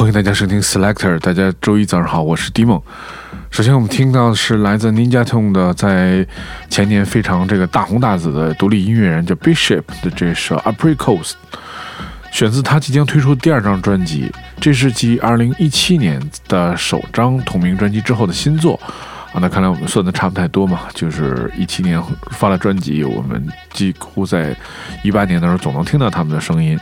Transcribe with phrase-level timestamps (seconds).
[0.00, 2.82] 欢迎大家收听 Selector，大家周一早上好，我是 d i m o
[3.50, 6.26] 首先我们听到的是来自 Ninja Tune 的，在
[6.70, 11.32] 前年非常这个大红大紫的独立音乐人叫 Bishop 的这首 Apricot，
[12.32, 18.80] 选自他即将推出第二张专辑，这是继2017年的首张同名专辑之后的新作。
[19.32, 24.56] 啊，那看来我们算的差不太多嘛，就是一七年发了专辑，我们几乎在
[25.04, 26.80] 一八年的时候总能听到他们的声音。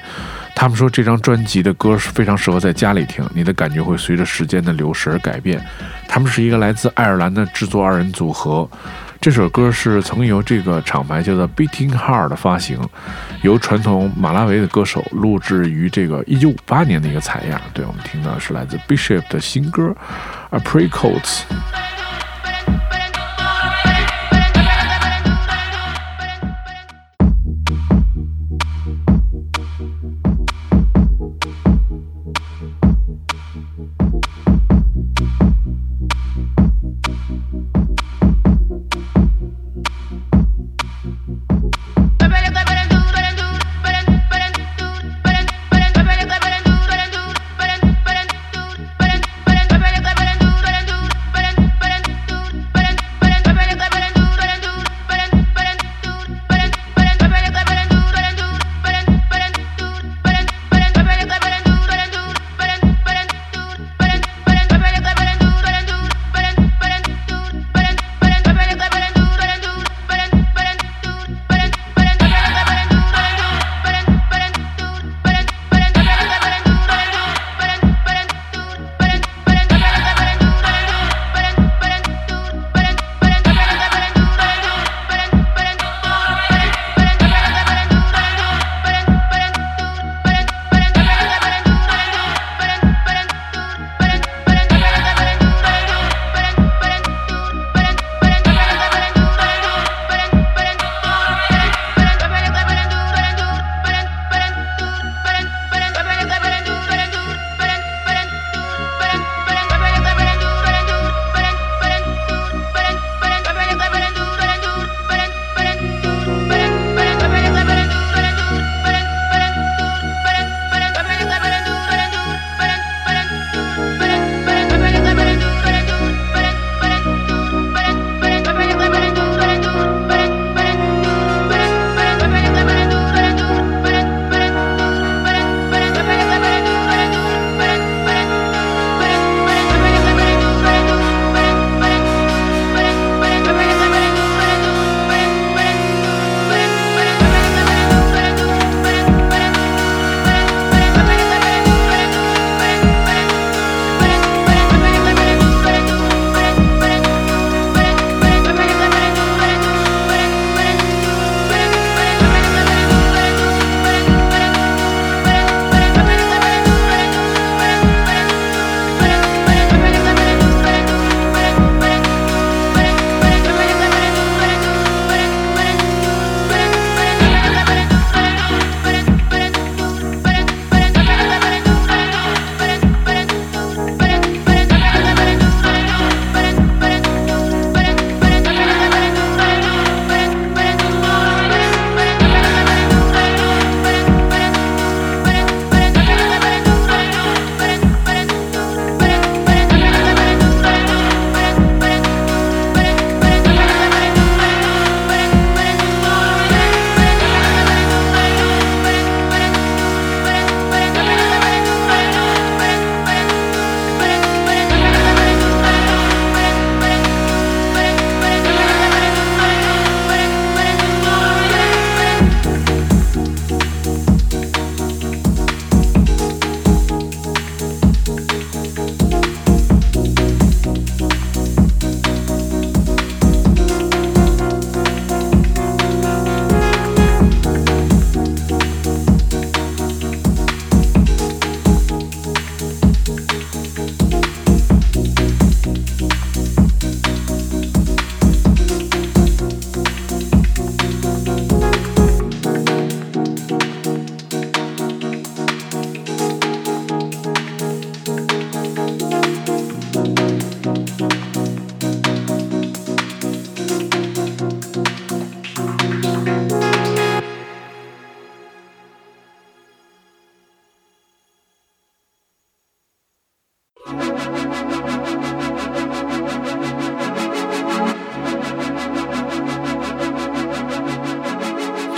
[0.59, 5.65] 他们说这张专辑的歌是非常适合在家里听，你的感觉会随着时间的流逝而改变。
[6.09, 8.69] 他们是一个来自爱尔兰的制作二人组合，
[9.21, 12.77] 这首歌是曾由这个厂牌叫做 Beating Heart 发行，
[13.43, 17.61] 由传统马拉维的歌手录制于这个一九五八年的一个采样。
[17.73, 19.95] 对我们听到的是来自 Bishop 的新歌
[20.51, 21.43] Apricots。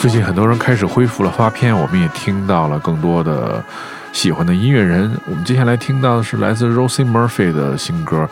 [0.00, 3.62] 最近很多人开始恢复了发片，我们也听到了更多的
[4.14, 5.14] 喜欢的音乐人。
[5.26, 8.26] 我们接下来听到的是来自 Rosie Murphy 的新歌，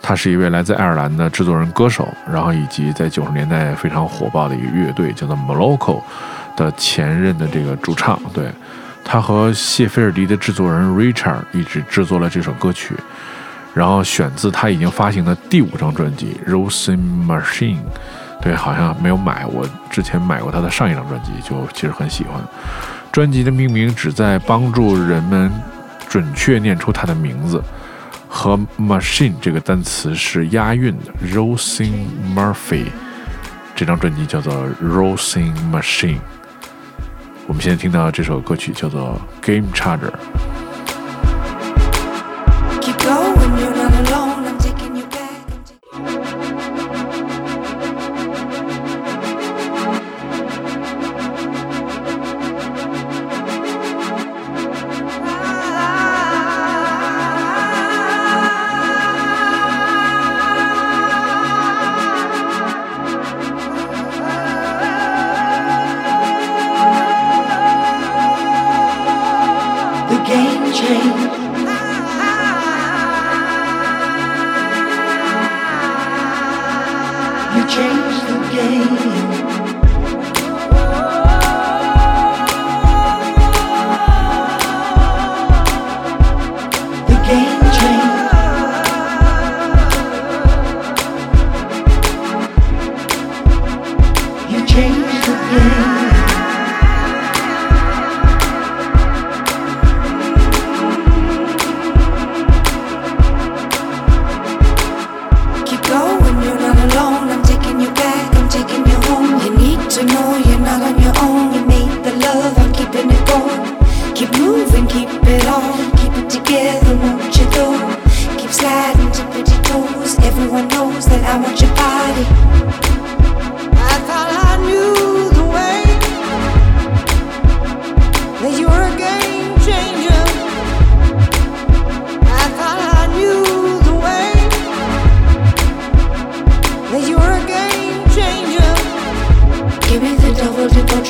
[0.00, 6.02] 他是一位来自爱尔兰的制作人、歌手，然后以及在九十年代非常火爆的一个乐队叫做 Moloko
[6.56, 8.18] 的前任的这个主唱。
[8.32, 8.50] 对
[9.04, 12.94] 他和谢菲尔迪的制作人 Richard 一直制作了这首歌曲，
[13.74, 17.76] 然后选自他已经发行的第五张专辑 Rosie Machine。
[18.42, 19.44] 对，好像没有买。
[19.46, 22.42] 我之前买过他的上一张专辑，就其实很喜欢。
[23.12, 25.52] 专辑的命名旨在帮助人们
[26.08, 27.62] 准确念出他的名字，
[28.28, 31.12] 和 machine 这个单词是押韵的。
[31.34, 32.86] Rosin Murphy
[33.74, 36.20] 这张专辑叫做 Rosin Machine。
[37.46, 40.12] 我们现在听到这首歌曲叫做 Game Charger。
[42.80, 42.96] keep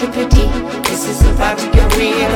[0.00, 0.36] Triple D,
[0.88, 2.32] this is about to you real.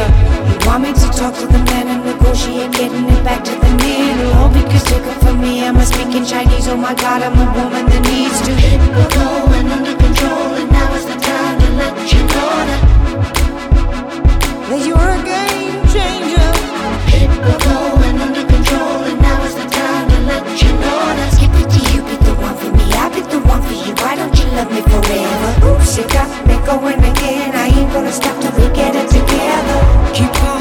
[0.52, 3.70] You want me to talk to the man and negotiate getting it back to the
[3.80, 4.32] middle.
[4.34, 6.68] All because up for me, I'm a speaking Chinese?
[6.68, 9.83] Oh my god, I'm a woman that needs to hit the
[24.90, 25.50] forever.
[25.68, 27.54] Oops, you got me going again.
[27.54, 29.78] I ain't gonna stop till we get it together.
[30.14, 30.53] Keep on.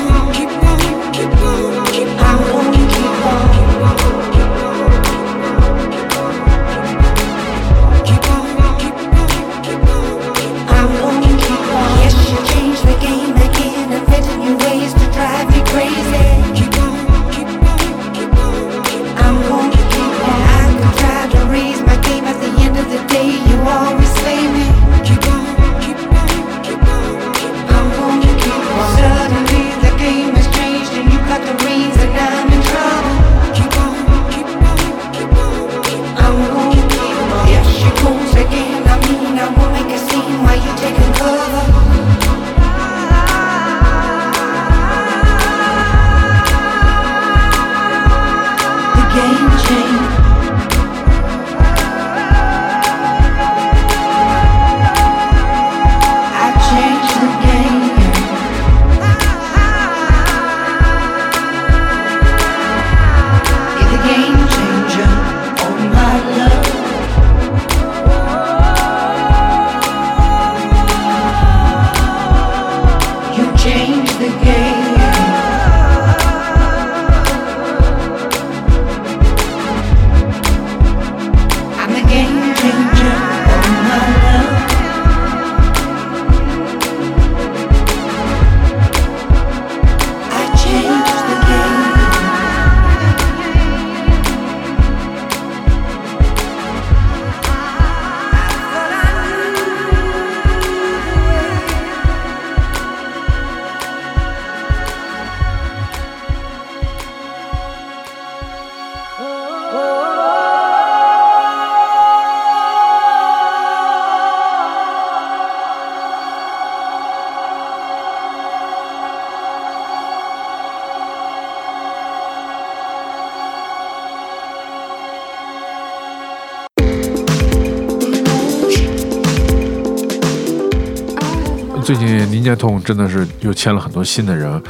[131.84, 134.62] 最近 Ninja Tune 真的是又签了很多新的人。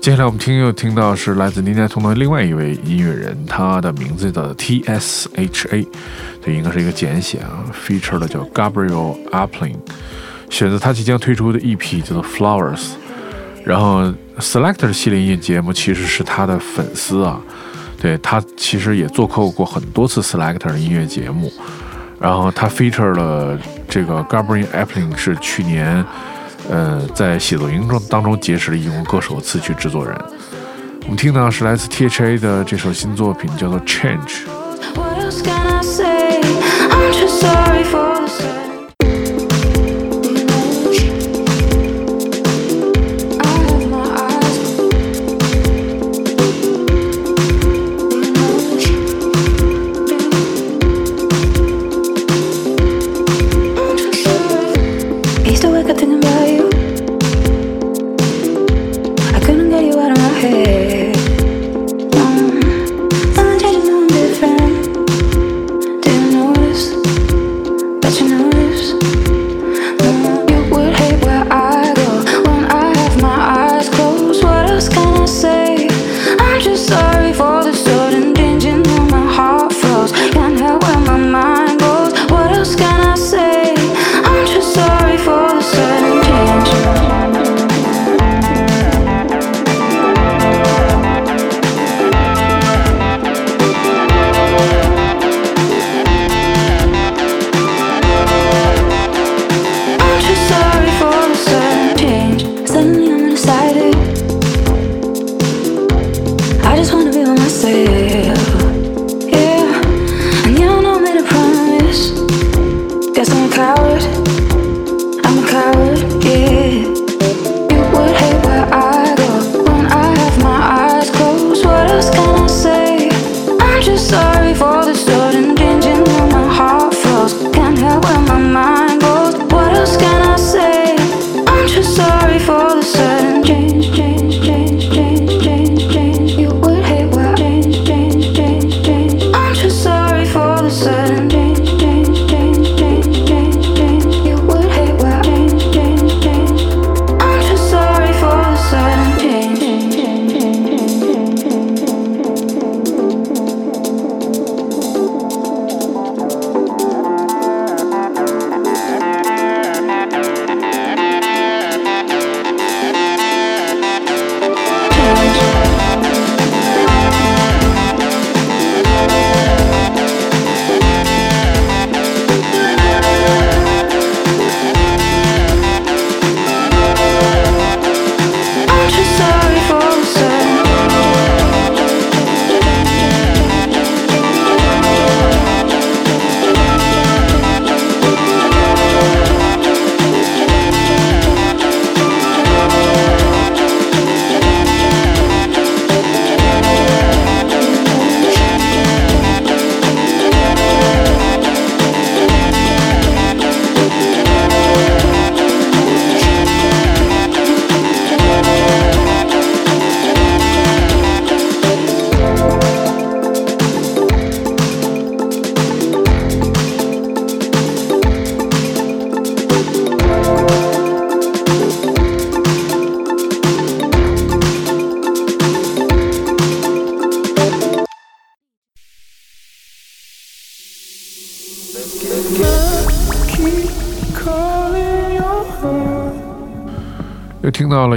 [0.00, 5.86] 接下来我们听又听到是来自 Ninja Tune 的另外一位音乐人，他的名字叫做 T S H A，
[6.42, 7.62] 这应该是一个简写啊。
[7.86, 9.76] Feature 的叫 Gabriel Appling，
[10.48, 12.92] 选择他即将推出的 EP 叫做 Flowers。
[13.64, 17.38] 然后 Selector 系列音乐节目其实是他的粉丝啊，
[18.00, 21.52] 对他其实也做客过很多次 Selector 音乐节目。
[22.18, 26.02] 然后他 feature 了这个 Gabriel Appling 是去年。
[26.70, 30.16] 呃，在写作营中当中结识了英国歌手、词曲制作人。
[31.02, 34.46] 我们听到是来自 T.H.A 的这首新作品，叫做《Change》。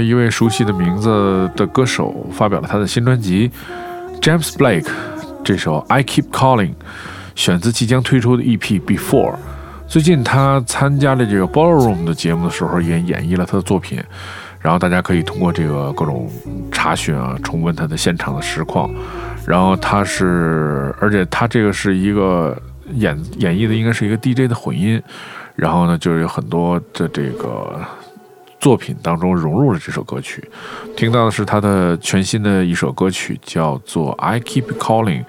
[0.00, 3.50] 一位熟悉的名字的歌手发表了他的新专辑
[4.20, 4.88] ，James Blake，
[5.44, 6.70] 这首《I Keep Calling》
[7.34, 9.34] 选自即将推出的 EP Before。
[9.86, 14.02] 最近他参加了这个 Ballroom 的节目的时候，也演绎了他的作品，
[14.60, 16.28] 然后大家可以通过这个各种
[16.72, 18.90] 查询啊，重温他的现场的实况。
[19.46, 22.60] 然后他是，而且他这个是一个
[22.94, 25.00] 演演绎的，应该是一个 DJ 的混音。
[25.54, 27.80] 然后呢，就是有很多的这个。
[28.58, 30.42] 作品当中融入了这首歌曲，
[30.96, 35.24] 听到的是他的全新的一首歌曲，叫做《I Keep Calling》，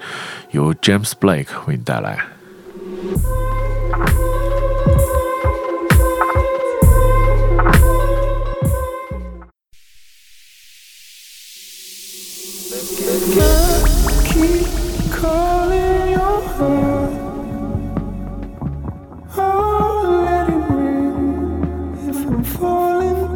[0.50, 2.18] 由 James Blake 为你带来。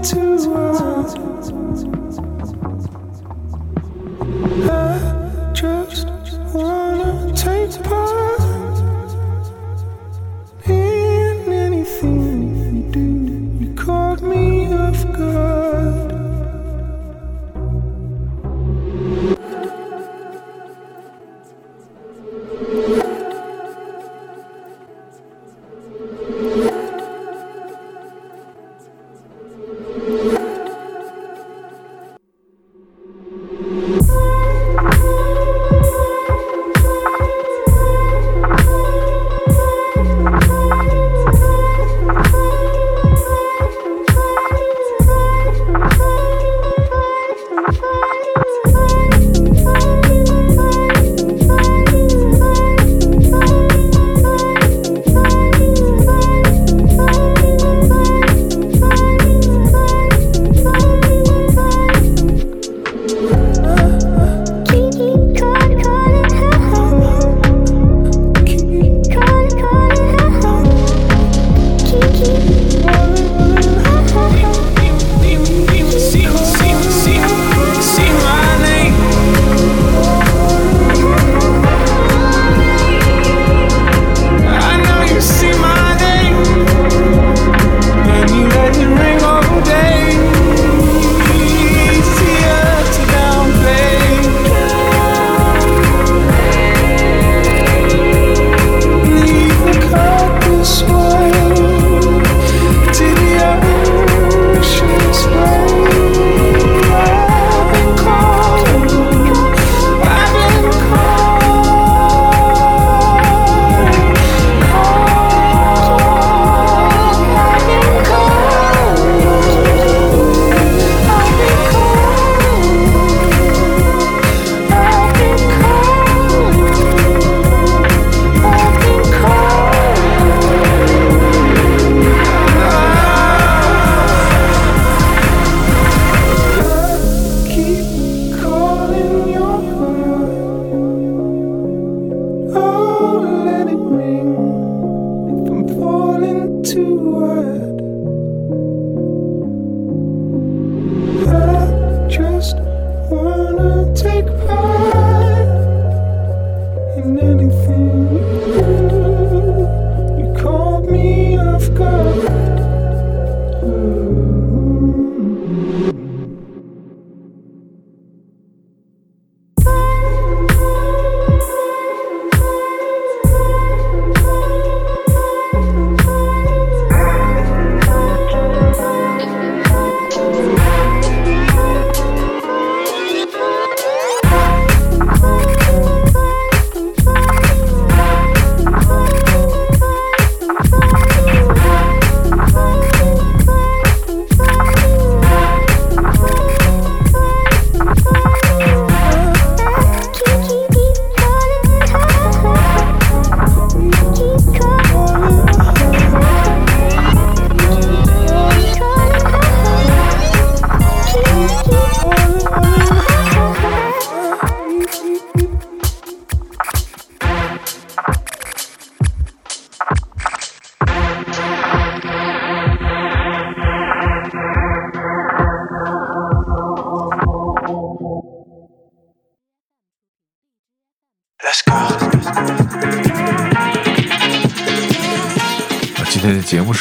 [0.03, 2.72] to us.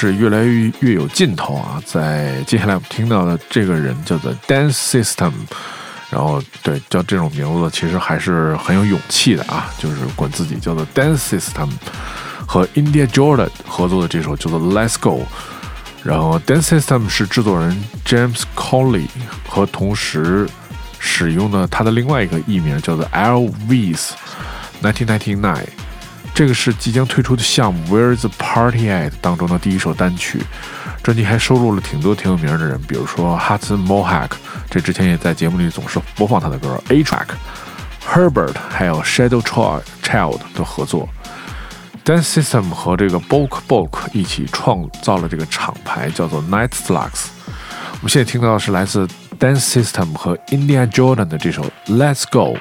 [0.01, 1.79] 是越来越越有劲头啊！
[1.85, 5.31] 在接下来我们听到的这个人叫做 Dance System，
[6.09, 11.69] 然后对叫这种名字其实还是很有勇气的啊，就是管自己叫做 Dance System，
[12.47, 15.21] 和 India Jordan 合作的这首叫做 Let's Go。
[16.03, 19.05] 然后 Dance System 是制作人 James Colley
[19.47, 20.49] 和同时
[20.97, 24.09] 使用的他的另外一个艺名叫做 lvis
[24.81, 25.57] 1999。
[26.33, 30.41] 这个是即将推出的项目《Where's the Party At》当中的第一首单曲，
[31.03, 34.31] 专辑还收录了挺多挺有名的人，比如说 Hudson Mohawk，
[34.69, 37.27] 这之前也在节目里总是播放他的歌，A Track、
[38.09, 41.07] Herbert，还有 Shadow Child 的合作。
[42.03, 47.27] Dance System 和这个 Bulk Bulk 一起创造了这个厂牌，叫做 Night Flux。
[47.93, 49.07] 我们现在听到的是来自
[49.39, 52.57] Dance System 和 India Jordan 的这首 Let's Go。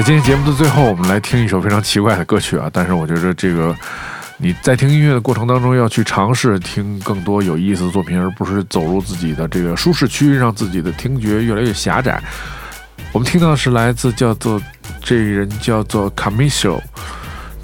[0.00, 2.70] 在今天节目的最后，我们来听一首非常奇怪的歌曲啊！
[2.72, 3.76] 但是我觉得这个
[4.38, 12.18] 你在听音乐的过程当中，要去尝试听更多有意思的作品，而不是走入自己的这个舒适区，让自己的听觉越来越狭窄。
[13.12, 14.58] 我们听到的是来自叫做
[15.02, 16.80] 这人叫做 Camisio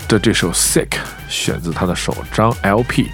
[0.06, 0.90] 的这首 Sick，
[1.30, 3.06] 选自他的首张 LP。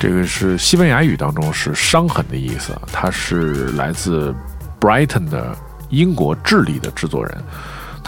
[0.00, 4.34] 这个是西班牙语当中是伤痕的意思，他是来自
[4.80, 5.54] Brighton 的
[5.90, 7.44] 英国智利的制作人。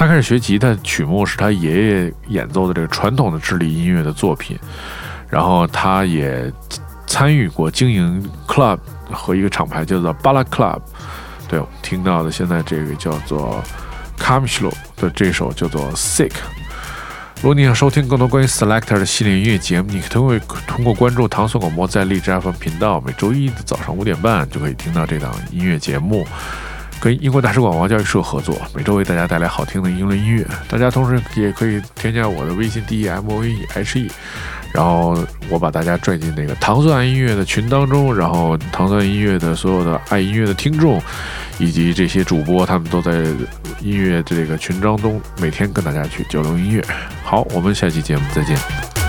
[0.00, 4.58] 他开始学吉他，曲目是他爷爷演奏的这个传统的智利音乐的作品。
[5.28, 6.50] 然后他也
[7.06, 8.78] 参与过经营 club
[9.12, 10.80] 和一个厂牌叫做 Bala Club。
[11.46, 13.62] 对，我们听到的现在这个叫做
[14.18, 16.32] Camilo 的这首叫做 Sick。
[17.42, 26.26] 如果你想收听更多关于 Selector 的系列音乐节目，你可以通过关注唐宋广播在荔枝 FM 频道，每周一的早上五点半就可以听到这档音乐节目。
[27.00, 30.46] 跟英国大使馆王教育社合作，每周为大家带来好听的英伦音乐。
[30.68, 34.10] 大家同时也可以添加我的微信 d e m o e h e，
[34.72, 41.02] 然后我把大家拽进那个糖蒜音乐的群当中，然后糖蒜音乐的所有的爱音乐的听众，
[41.58, 43.12] 以及这些主播，他们都在
[43.80, 46.84] 音乐这个群当中，每天跟大家去交流音乐。
[47.24, 48.99] 好，我们下期节目再见。